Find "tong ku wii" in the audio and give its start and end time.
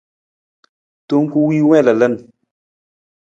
1.09-1.67